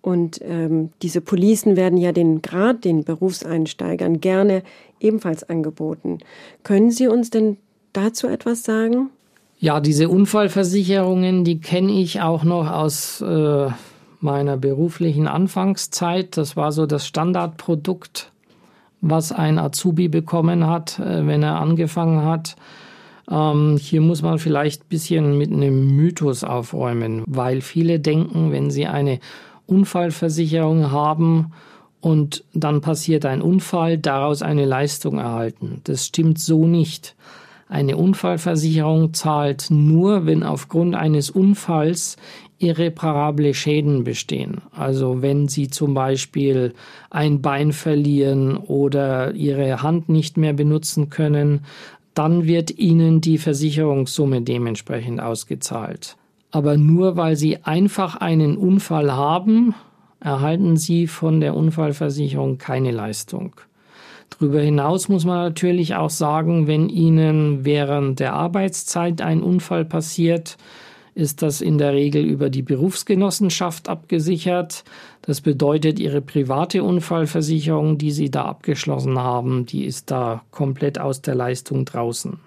Und 0.00 0.40
ähm, 0.42 0.88
diese 1.02 1.20
Policen 1.20 1.76
werden 1.76 1.98
ja 1.98 2.12
den 2.12 2.40
Grad 2.40 2.86
den 2.86 3.04
Berufseinsteigern 3.04 4.22
gerne 4.22 4.62
ebenfalls 5.00 5.44
angeboten. 5.44 6.20
Können 6.62 6.90
Sie 6.90 7.08
uns 7.08 7.28
denn 7.28 7.58
dazu 7.92 8.26
etwas 8.26 8.62
sagen? 8.62 9.10
Ja, 9.58 9.80
diese 9.80 10.08
Unfallversicherungen, 10.08 11.44
die 11.44 11.60
kenne 11.60 11.92
ich 11.92 12.22
auch 12.22 12.42
noch 12.42 12.70
aus 12.70 13.20
äh, 13.20 13.68
meiner 14.20 14.56
beruflichen 14.56 15.28
Anfangszeit. 15.28 16.38
Das 16.38 16.56
war 16.56 16.72
so 16.72 16.86
das 16.86 17.06
Standardprodukt, 17.06 18.32
was 19.10 19.32
ein 19.32 19.58
Azubi 19.58 20.08
bekommen 20.08 20.66
hat, 20.66 20.98
äh, 20.98 21.26
wenn 21.26 21.42
er 21.42 21.60
angefangen 21.60 22.24
hat. 22.24 22.56
Ähm, 23.30 23.76
hier 23.80 24.00
muss 24.00 24.22
man 24.22 24.38
vielleicht 24.38 24.82
ein 24.82 24.88
bisschen 24.88 25.38
mit 25.38 25.52
einem 25.52 25.96
Mythos 25.96 26.44
aufräumen, 26.44 27.24
weil 27.26 27.60
viele 27.60 27.98
denken, 27.98 28.52
wenn 28.52 28.70
sie 28.70 28.86
eine 28.86 29.18
Unfallversicherung 29.66 30.90
haben 30.92 31.52
und 32.00 32.44
dann 32.54 32.80
passiert 32.80 33.26
ein 33.26 33.42
Unfall, 33.42 33.98
daraus 33.98 34.42
eine 34.42 34.64
Leistung 34.64 35.18
erhalten. 35.18 35.80
Das 35.84 36.06
stimmt 36.06 36.38
so 36.38 36.66
nicht. 36.66 37.16
Eine 37.68 37.96
Unfallversicherung 37.96 39.12
zahlt 39.12 39.66
nur, 39.70 40.24
wenn 40.24 40.44
aufgrund 40.44 40.94
eines 40.94 41.30
Unfalls 41.30 42.16
irreparable 42.58 43.54
Schäden 43.54 44.04
bestehen. 44.04 44.62
Also 44.72 45.22
wenn 45.22 45.48
Sie 45.48 45.68
zum 45.68 45.94
Beispiel 45.94 46.74
ein 47.10 47.42
Bein 47.42 47.72
verlieren 47.72 48.56
oder 48.56 49.34
Ihre 49.34 49.82
Hand 49.82 50.08
nicht 50.08 50.36
mehr 50.36 50.52
benutzen 50.52 51.10
können, 51.10 51.60
dann 52.14 52.46
wird 52.46 52.78
Ihnen 52.78 53.20
die 53.20 53.38
Versicherungssumme 53.38 54.40
dementsprechend 54.40 55.20
ausgezahlt. 55.20 56.16
Aber 56.50 56.78
nur 56.78 57.16
weil 57.16 57.36
Sie 57.36 57.62
einfach 57.64 58.16
einen 58.16 58.56
Unfall 58.56 59.12
haben, 59.12 59.74
erhalten 60.20 60.76
Sie 60.76 61.06
von 61.06 61.40
der 61.40 61.54
Unfallversicherung 61.54 62.56
keine 62.56 62.90
Leistung. 62.90 63.56
Darüber 64.30 64.60
hinaus 64.60 65.08
muss 65.08 65.24
man 65.24 65.38
natürlich 65.38 65.94
auch 65.94 66.10
sagen, 66.10 66.66
wenn 66.66 66.88
Ihnen 66.88 67.64
während 67.64 68.20
der 68.20 68.32
Arbeitszeit 68.32 69.20
ein 69.20 69.42
Unfall 69.42 69.84
passiert, 69.84 70.56
ist 71.16 71.40
das 71.40 71.62
in 71.62 71.78
der 71.78 71.94
Regel 71.94 72.22
über 72.22 72.50
die 72.50 72.62
Berufsgenossenschaft 72.62 73.88
abgesichert. 73.88 74.84
Das 75.22 75.40
bedeutet, 75.40 75.98
Ihre 75.98 76.20
private 76.20 76.82
Unfallversicherung, 76.82 77.96
die 77.96 78.10
Sie 78.10 78.30
da 78.30 78.44
abgeschlossen 78.44 79.18
haben, 79.18 79.64
die 79.64 79.86
ist 79.86 80.10
da 80.10 80.42
komplett 80.50 81.00
aus 81.00 81.22
der 81.22 81.34
Leistung 81.34 81.86
draußen. 81.86 82.38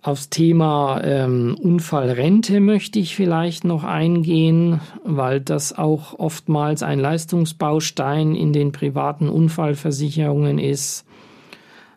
Aufs 0.00 0.30
Thema 0.30 1.00
ähm, 1.02 1.56
Unfallrente 1.60 2.60
möchte 2.60 3.00
ich 3.00 3.16
vielleicht 3.16 3.64
noch 3.64 3.82
eingehen, 3.82 4.80
weil 5.04 5.40
das 5.40 5.76
auch 5.76 6.18
oftmals 6.18 6.84
ein 6.84 7.00
Leistungsbaustein 7.00 8.36
in 8.36 8.52
den 8.52 8.70
privaten 8.70 9.28
Unfallversicherungen 9.28 10.58
ist. 10.58 11.04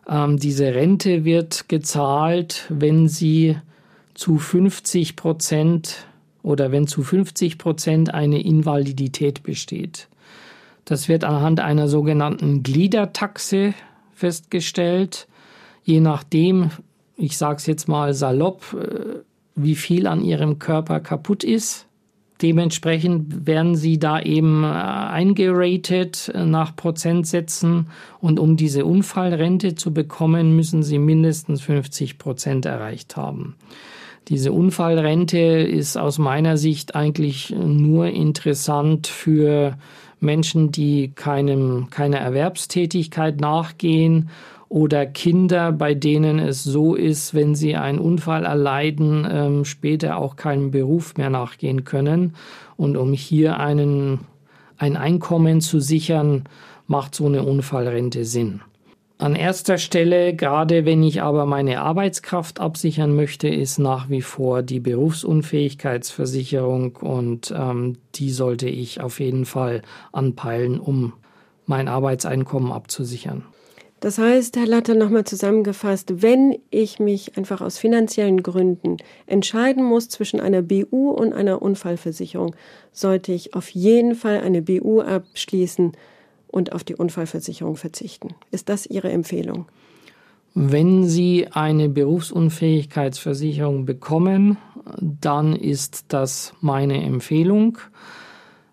Ähm, 0.08 0.36
diese 0.36 0.74
Rente 0.74 1.24
wird 1.24 1.68
gezahlt, 1.68 2.66
wenn 2.70 3.08
Sie 3.08 3.56
zu 4.16 4.38
50 4.38 5.14
Prozent 5.14 6.06
oder 6.42 6.72
wenn 6.72 6.86
zu 6.86 7.02
50 7.02 7.58
Prozent 7.58 8.14
eine 8.14 8.42
Invalidität 8.42 9.42
besteht. 9.42 10.08
Das 10.84 11.08
wird 11.08 11.24
anhand 11.24 11.60
einer 11.60 11.88
sogenannten 11.88 12.62
Gliedertaxe 12.62 13.74
festgestellt. 14.12 15.26
Je 15.82 16.00
nachdem, 16.00 16.70
ich 17.16 17.36
sage 17.36 17.56
es 17.56 17.66
jetzt 17.66 17.88
mal 17.88 18.14
salopp, 18.14 18.74
äh, 18.74 19.20
wie 19.54 19.74
viel 19.74 20.06
an 20.06 20.22
ihrem 20.22 20.58
Körper 20.58 21.00
kaputt 21.00 21.42
ist. 21.44 21.86
Dementsprechend 22.42 23.46
werden 23.46 23.76
sie 23.76 23.98
da 23.98 24.20
eben 24.20 24.62
äh, 24.62 24.66
eingeratet 24.66 26.30
äh, 26.34 26.44
nach 26.44 26.76
Prozentsätzen 26.76 27.88
und 28.20 28.38
um 28.38 28.56
diese 28.56 28.84
Unfallrente 28.84 29.74
zu 29.74 29.92
bekommen, 29.92 30.54
müssen 30.54 30.82
sie 30.82 30.98
mindestens 30.98 31.62
50 31.62 32.18
Prozent 32.18 32.66
erreicht 32.66 33.16
haben. 33.16 33.56
Diese 34.28 34.50
Unfallrente 34.50 35.38
ist 35.38 35.96
aus 35.96 36.18
meiner 36.18 36.56
Sicht 36.56 36.96
eigentlich 36.96 37.54
nur 37.56 38.06
interessant 38.06 39.06
für 39.06 39.76
Menschen, 40.18 40.72
die 40.72 41.12
keinem, 41.14 41.88
keiner 41.90 42.18
Erwerbstätigkeit 42.18 43.40
nachgehen 43.40 44.30
oder 44.68 45.06
Kinder, 45.06 45.70
bei 45.70 45.94
denen 45.94 46.40
es 46.40 46.64
so 46.64 46.96
ist, 46.96 47.34
wenn 47.34 47.54
sie 47.54 47.76
einen 47.76 48.00
Unfall 48.00 48.44
erleiden, 48.44 49.26
ähm, 49.30 49.64
später 49.64 50.16
auch 50.16 50.34
keinem 50.34 50.72
Beruf 50.72 51.16
mehr 51.16 51.30
nachgehen 51.30 51.84
können. 51.84 52.34
Und 52.76 52.96
um 52.96 53.12
hier 53.12 53.60
einen, 53.60 54.20
ein 54.76 54.96
Einkommen 54.96 55.60
zu 55.60 55.78
sichern, 55.78 56.44
macht 56.88 57.14
so 57.14 57.26
eine 57.26 57.44
Unfallrente 57.44 58.24
Sinn. 58.24 58.60
An 59.18 59.34
erster 59.34 59.78
Stelle, 59.78 60.34
gerade 60.34 60.84
wenn 60.84 61.02
ich 61.02 61.22
aber 61.22 61.46
meine 61.46 61.80
Arbeitskraft 61.80 62.60
absichern 62.60 63.16
möchte, 63.16 63.48
ist 63.48 63.78
nach 63.78 64.10
wie 64.10 64.20
vor 64.20 64.62
die 64.62 64.80
Berufsunfähigkeitsversicherung 64.80 66.96
und 66.96 67.50
ähm, 67.56 67.96
die 68.14 68.30
sollte 68.30 68.68
ich 68.68 69.00
auf 69.00 69.18
jeden 69.18 69.46
Fall 69.46 69.80
anpeilen, 70.12 70.78
um 70.78 71.14
mein 71.64 71.88
Arbeitseinkommen 71.88 72.70
abzusichern. 72.70 73.42
Das 74.00 74.18
heißt, 74.18 74.58
Herr 74.58 74.66
Latter, 74.66 74.94
nochmal 74.94 75.24
zusammengefasst, 75.24 76.22
wenn 76.22 76.58
ich 76.70 76.98
mich 76.98 77.38
einfach 77.38 77.62
aus 77.62 77.78
finanziellen 77.78 78.42
Gründen 78.42 78.98
entscheiden 79.26 79.82
muss 79.82 80.10
zwischen 80.10 80.40
einer 80.40 80.60
BU 80.60 81.10
und 81.10 81.32
einer 81.32 81.62
Unfallversicherung, 81.62 82.54
sollte 82.92 83.32
ich 83.32 83.54
auf 83.54 83.70
jeden 83.70 84.14
Fall 84.14 84.40
eine 84.40 84.60
BU 84.60 85.00
abschließen, 85.00 85.92
und 86.48 86.72
auf 86.72 86.84
die 86.84 86.94
Unfallversicherung 86.94 87.76
verzichten. 87.76 88.34
Ist 88.50 88.68
das 88.68 88.86
Ihre 88.86 89.10
Empfehlung? 89.10 89.66
Wenn 90.54 91.06
Sie 91.06 91.48
eine 91.50 91.88
Berufsunfähigkeitsversicherung 91.88 93.84
bekommen, 93.84 94.56
dann 94.98 95.54
ist 95.54 96.06
das 96.08 96.54
meine 96.60 97.02
Empfehlung. 97.02 97.78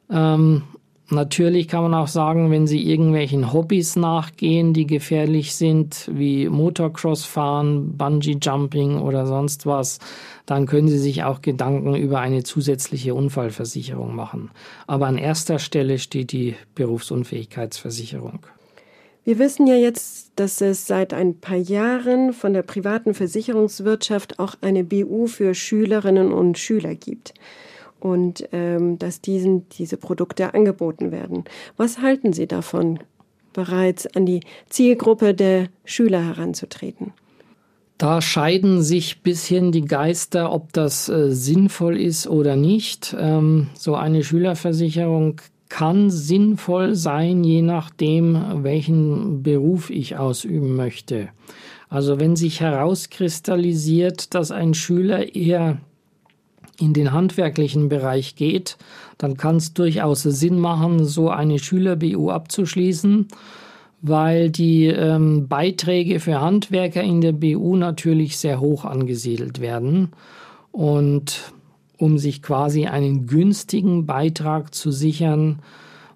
Ähm, 0.10 0.64
Natürlich 1.10 1.68
kann 1.68 1.84
man 1.84 1.94
auch 1.94 2.08
sagen, 2.08 2.50
wenn 2.50 2.66
Sie 2.66 2.82
irgendwelchen 2.82 3.52
Hobbys 3.52 3.98
nachgehen, 3.98 4.74
die 4.74 4.88
gefährlich 4.88 5.54
sind, 5.54 6.10
wie 6.12 6.48
Motocross 6.48 7.26
fahren, 7.26 7.98
Bungee 7.98 8.38
Jumping 8.42 9.00
oder 9.00 9.28
sonst 9.28 9.66
was, 9.66 10.00
dann 10.46 10.66
können 10.66 10.88
Sie 10.88 10.98
sich 10.98 11.24
auch 11.24 11.42
Gedanken 11.42 11.96
über 11.96 12.20
eine 12.20 12.44
zusätzliche 12.44 13.16
Unfallversicherung 13.16 14.16
machen. 14.16 14.52
Aber 14.88 15.08
an 15.08 15.18
erster 15.18 15.60
Stelle 15.60 16.00
steht 16.00 16.32
die 16.32 16.56
Berufsunfähigkeitsversicherung. 16.76 18.40
Wir 19.26 19.40
wissen 19.40 19.68
ja 19.68 19.76
jetzt, 19.76 20.32
dass 20.38 20.62
es 20.62 20.88
seit 20.88 21.14
ein 21.14 21.40
paar 21.40 21.58
Jahren 21.58 22.34
von 22.34 22.54
der 22.54 22.64
privaten 22.64 23.14
Versicherungswirtschaft 23.14 24.40
auch 24.40 24.56
eine 24.62 24.84
BU 24.84 25.28
für 25.28 25.54
Schülerinnen 25.54 26.32
und 26.32 26.58
Schüler 26.58 26.96
gibt 26.96 27.34
und 28.04 28.48
ähm, 28.52 29.00
dass 29.00 29.22
diesen 29.22 29.70
diese 29.70 29.98
Produkte 29.98 30.54
angeboten 30.54 31.12
werden. 31.12 31.46
Was 31.78 32.00
halten 32.00 32.34
Sie 32.34 32.48
davon, 32.48 33.00
bereits 33.54 34.08
an 34.16 34.26
die 34.26 34.42
Zielgruppe 34.68 35.34
der 35.34 35.70
Schüler 35.86 36.22
heranzutreten? 36.22 37.14
Da 37.98 38.22
scheiden 38.22 38.82
sich 38.82 39.22
bisschen 39.22 39.72
die 39.72 39.86
Geister, 39.86 40.52
ob 40.52 40.74
das 40.74 41.08
äh, 41.08 41.32
sinnvoll 41.32 41.98
ist 41.98 42.28
oder 42.28 42.58
nicht. 42.58 43.16
Ähm, 43.18 43.70
so 43.76 43.96
eine 43.96 44.24
Schülerversicherung 44.24 45.40
kann 45.70 46.10
sinnvoll 46.10 46.96
sein, 46.96 47.44
je 47.44 47.62
nachdem, 47.62 48.64
welchen 48.64 49.44
Beruf 49.44 49.90
ich 49.90 50.18
ausüben 50.18 50.76
möchte. 50.76 51.30
Also 51.90 52.20
wenn 52.20 52.36
sich 52.36 52.60
herauskristallisiert, 52.60 54.34
dass 54.34 54.52
ein 54.52 54.74
Schüler 54.74 55.36
eher 55.36 55.80
in 56.80 56.94
den 56.94 57.12
handwerklichen 57.12 57.90
Bereich 57.90 58.36
geht, 58.36 58.78
dann 59.18 59.38
kann 59.38 59.58
es 59.58 59.74
durchaus 59.74 60.24
Sinn 60.24 60.60
machen, 60.60 61.06
so 61.06 61.30
eine 61.30 61.60
Schüler-BU 61.60 62.30
abzuschließen, 62.30 63.28
weil 64.02 64.50
die 64.50 64.88
ähm, 64.88 65.48
Beiträge 65.48 66.20
für 66.20 66.42
Handwerker 66.42 67.04
in 67.04 67.22
der 67.22 67.32
BU 67.32 67.76
natürlich 67.76 68.38
sehr 68.38 68.60
hoch 68.60 68.86
angesiedelt 68.86 69.62
werden. 69.62 70.10
Und 70.72 71.54
um 71.98 72.18
sich 72.18 72.42
quasi 72.42 72.88
einen 72.88 73.28
günstigen 73.28 74.06
Beitrag 74.06 74.74
zu 74.74 74.92
sichern, 74.92 75.60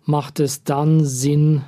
macht 0.04 0.39
es 0.39 0.63
dann 0.63 1.06
Sinn, 1.06 1.62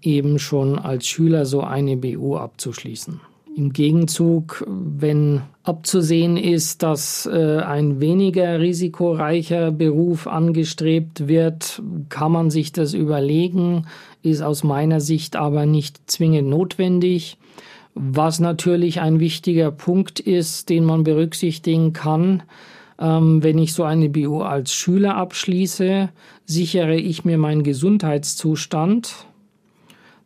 eben 0.00 0.38
schon 0.38 0.78
als 0.78 1.06
Schüler 1.06 1.44
so 1.44 1.62
eine 1.62 1.96
BU 1.96 2.36
abzuschließen. 2.36 3.20
Im 3.56 3.72
Gegenzug, 3.72 4.64
wenn 4.68 5.42
abzusehen 5.64 6.36
ist, 6.36 6.82
dass 6.82 7.26
äh, 7.26 7.58
ein 7.58 8.00
weniger 8.00 8.60
risikoreicher 8.60 9.70
Beruf 9.70 10.26
angestrebt 10.26 11.28
wird, 11.28 11.82
kann 12.08 12.32
man 12.32 12.50
sich 12.50 12.72
das 12.72 12.94
überlegen, 12.94 13.86
ist 14.22 14.42
aus 14.42 14.64
meiner 14.64 15.00
Sicht 15.00 15.36
aber 15.36 15.66
nicht 15.66 16.10
zwingend 16.10 16.48
notwendig. 16.48 17.36
Was 17.94 18.38
natürlich 18.38 19.00
ein 19.00 19.20
wichtiger 19.20 19.70
Punkt 19.70 20.20
ist, 20.20 20.68
den 20.68 20.84
man 20.84 21.02
berücksichtigen 21.02 21.92
kann, 21.92 22.44
ähm, 22.98 23.42
wenn 23.42 23.58
ich 23.58 23.74
so 23.74 23.84
eine 23.84 24.08
BU 24.08 24.40
als 24.42 24.72
Schüler 24.72 25.16
abschließe, 25.16 26.08
sichere 26.46 26.96
ich 26.96 27.24
mir 27.24 27.38
meinen 27.38 27.62
Gesundheitszustand. 27.62 29.27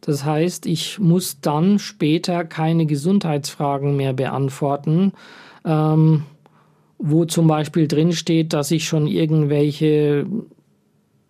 Das 0.02 0.24
heißt, 0.24 0.66
ich 0.66 0.98
muss 0.98 1.40
dann 1.40 1.78
später 1.78 2.44
keine 2.44 2.86
Gesundheitsfragen 2.86 3.96
mehr 3.96 4.12
beantworten, 4.12 5.12
ähm, 5.64 6.24
wo 6.98 7.24
zum 7.24 7.46
Beispiel 7.46 7.88
drin 7.88 8.12
steht, 8.12 8.52
dass 8.52 8.70
ich 8.72 8.84
schon 8.84 9.06
irgendwelche 9.06 10.26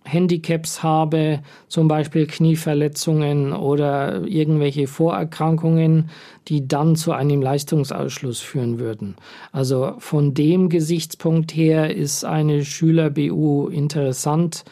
Handicaps 0.05 0.83
habe, 0.83 1.41
zum 1.69 1.87
Beispiel 1.87 2.27
Knieverletzungen 2.27 3.53
oder 3.53 4.27
irgendwelche 4.27 4.87
Vorerkrankungen, 4.87 6.11
die 6.49 6.67
dann 6.67 6.97
zu 6.97 7.13
einem 7.13 7.43
Leistungsausschluss 7.43 8.41
führen 8.41 8.79
würden. 8.79 9.17
Also 9.53 9.95
von 9.99 10.35
dem 10.35 10.71
Gesichtspunkt 10.71 11.55
her 11.55 11.95
ist 11.95 12.25
eine 12.25 12.65
Schüler-BU 12.65 13.69
interessant, 13.69 14.65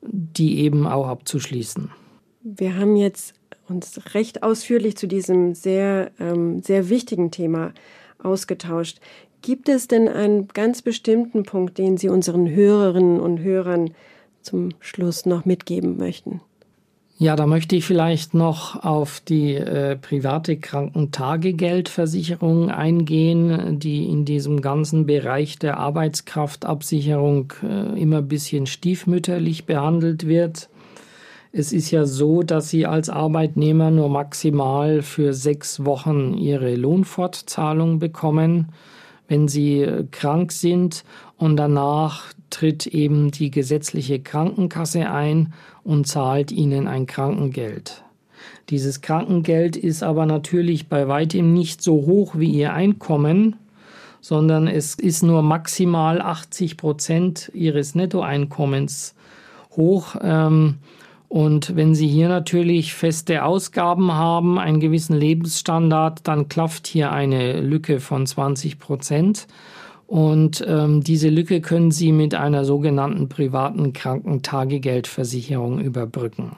die 0.00 0.60
eben 0.60 0.86
auch 0.86 1.08
abzuschließen. 1.08 1.90
Wir 2.44 2.76
haben 2.76 2.96
jetzt 2.96 3.34
uns 3.68 4.00
recht 4.14 4.42
ausführlich 4.42 4.96
zu 4.96 5.06
diesem 5.06 5.54
sehr, 5.54 6.10
ähm, 6.18 6.60
sehr 6.60 6.88
wichtigen 6.88 7.30
Thema 7.30 7.72
ausgetauscht. 8.22 8.98
Gibt 9.42 9.68
es 9.68 9.86
denn 9.88 10.08
einen 10.08 10.48
ganz 10.48 10.80
bestimmten 10.82 11.44
Punkt, 11.44 11.78
den 11.78 11.96
Sie 11.96 12.08
unseren 12.08 12.50
Hörerinnen 12.50 13.20
und 13.20 13.38
Hörern 13.40 13.92
zum 14.40 14.70
Schluss 14.80 15.24
noch 15.26 15.44
mitgeben 15.44 15.96
möchten? 15.96 16.40
Ja, 17.18 17.36
da 17.36 17.46
möchte 17.46 17.76
ich 17.76 17.84
vielleicht 17.84 18.32
noch 18.34 18.82
auf 18.82 19.20
die 19.20 19.54
äh, 19.54 19.94
private 19.96 20.56
Krankentagegeldversicherung 20.56 22.70
eingehen, 22.70 23.78
die 23.78 24.06
in 24.06 24.24
diesem 24.24 24.60
ganzen 24.60 25.06
Bereich 25.06 25.60
der 25.60 25.76
Arbeitskraftabsicherung 25.76 27.52
äh, 27.62 28.00
immer 28.00 28.18
ein 28.18 28.26
bisschen 28.26 28.66
stiefmütterlich 28.66 29.66
behandelt 29.66 30.26
wird. 30.26 30.68
Es 31.54 31.74
ist 31.74 31.90
ja 31.90 32.06
so, 32.06 32.42
dass 32.42 32.70
Sie 32.70 32.86
als 32.86 33.10
Arbeitnehmer 33.10 33.90
nur 33.90 34.08
maximal 34.08 35.02
für 35.02 35.34
sechs 35.34 35.84
Wochen 35.84 36.32
Ihre 36.32 36.74
Lohnfortzahlung 36.76 37.98
bekommen, 37.98 38.68
wenn 39.28 39.48
Sie 39.48 39.82
äh, 39.82 40.06
krank 40.10 40.50
sind 40.50 41.04
und 41.36 41.56
danach 41.56 42.32
tritt 42.48 42.86
eben 42.86 43.30
die 43.32 43.50
gesetzliche 43.50 44.18
Krankenkasse 44.18 45.10
ein 45.10 45.52
und 45.84 46.06
zahlt 46.06 46.52
ihnen 46.52 46.88
ein 46.88 47.04
Krankengeld. 47.04 48.02
Dieses 48.70 49.02
Krankengeld 49.02 49.76
ist 49.76 50.02
aber 50.02 50.24
natürlich 50.24 50.88
bei 50.88 51.06
weitem 51.06 51.52
nicht 51.52 51.82
so 51.82 52.06
hoch 52.06 52.34
wie 52.38 52.50
ihr 52.50 52.72
Einkommen, 52.72 53.56
sondern 54.22 54.68
es 54.68 54.94
ist 54.94 55.22
nur 55.22 55.42
maximal 55.42 56.22
80 56.22 56.78
Prozent 56.78 57.50
ihres 57.52 57.94
Nettoeinkommens 57.94 59.14
hoch. 59.76 60.16
Ähm, 60.22 60.78
und 61.32 61.76
wenn 61.76 61.94
Sie 61.94 62.08
hier 62.08 62.28
natürlich 62.28 62.92
feste 62.92 63.42
Ausgaben 63.42 64.12
haben, 64.12 64.58
einen 64.58 64.80
gewissen 64.80 65.16
Lebensstandard, 65.16 66.28
dann 66.28 66.48
klafft 66.48 66.86
hier 66.86 67.10
eine 67.10 67.58
Lücke 67.58 68.00
von 68.00 68.26
20 68.26 68.78
Prozent. 68.78 69.46
Und 70.06 70.62
ähm, 70.68 71.02
diese 71.02 71.30
Lücke 71.30 71.62
können 71.62 71.90
Sie 71.90 72.12
mit 72.12 72.34
einer 72.34 72.66
sogenannten 72.66 73.30
privaten 73.30 73.94
Krankentagegeldversicherung 73.94 75.80
überbrücken. 75.80 76.56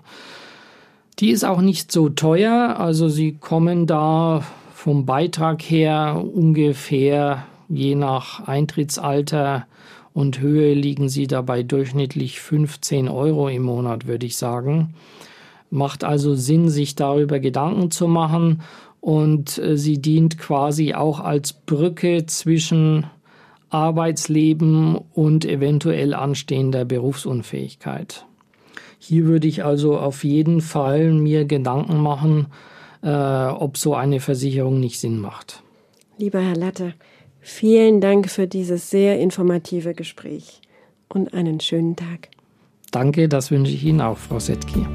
Die 1.21 1.31
ist 1.31 1.45
auch 1.45 1.61
nicht 1.61 1.93
so 1.93 2.09
teuer, 2.09 2.75
also 2.77 3.09
Sie 3.09 3.35
kommen 3.35 3.87
da 3.87 4.43
vom 4.75 5.07
Beitrag 5.07 5.63
her 5.63 6.21
ungefähr 6.35 7.47
je 7.69 7.95
nach 7.95 8.49
Eintrittsalter 8.49 9.69
und 10.15 10.41
Höhe 10.41 10.73
liegen 10.73 11.09
Sie 11.11 11.27
dabei 11.27 11.63
durchschnittlich 11.63 12.41
15 12.41 13.09
Euro 13.09 13.49
im 13.49 13.65
Monat, 13.65 14.07
würde 14.07 14.25
ich 14.25 14.39
sagen. 14.39 14.95
Macht 15.71 16.05
also 16.05 16.35
Sinn, 16.35 16.71
sich 16.71 16.95
darüber 16.95 17.41
Gedanken 17.41 17.91
zu 17.91 18.07
machen 18.07 18.63
und 19.01 19.59
äh, 19.59 19.77
sie 19.77 20.01
dient 20.01 20.39
quasi 20.39 20.95
auch 20.95 21.21
als 21.21 21.53
Brücke 21.53 22.25
zwischen 22.27 23.07
Arbeitsleben 23.69 24.97
und 24.97 25.45
eventuell 25.45 26.15
anstehender 26.15 26.85
Berufsunfähigkeit. 26.85 28.25
Hier 29.01 29.25
würde 29.25 29.49
ich 29.49 29.65
also 29.65 29.99
auf 29.99 30.23
jeden 30.23 30.61
Fall 30.61 31.13
mir 31.13 31.45
Gedanken 31.45 31.99
machen, 31.99 32.47
äh, 33.03 33.11
ob 33.11 33.77
so 33.77 33.95
eine 33.95 34.21
Versicherung 34.21 34.79
nicht 34.79 35.01
Sinn 35.01 35.19
macht. 35.19 35.63
Lieber 36.17 36.41
Herr 36.41 36.57
Latte, 36.57 36.95
vielen 37.45 38.01
Dank 38.01 38.31
für 38.31 38.49
dieses 38.49 38.91
sehr 38.91 39.21
informative 39.21 39.95
Gespräch 39.95 40.61
und 41.09 41.35
einen 41.35 41.61
schönen 41.61 41.95
Tag. 41.95 42.31
Danke, 42.91 43.29
das 43.29 43.51
wünsche 43.51 43.73
ich 43.73 43.85
Ihnen 43.85 44.01
auch, 44.01 44.19
Frau 44.19 44.39
Setki. 44.39 44.87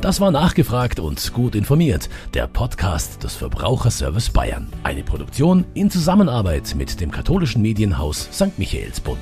Das 0.00 0.20
war 0.20 0.30
nachgefragt 0.30 1.00
und 1.00 1.32
gut 1.32 1.54
informiert. 1.54 2.10
Der 2.34 2.46
Podcast 2.46 3.24
des 3.24 3.34
Verbraucherservice 3.36 4.30
Bayern. 4.30 4.70
Eine 4.82 5.02
Produktion 5.02 5.64
in 5.72 5.90
Zusammenarbeit 5.90 6.74
mit 6.76 7.00
dem 7.00 7.10
katholischen 7.10 7.62
Medienhaus 7.62 8.28
St. 8.30 8.58
Michaelsbund. 8.58 9.18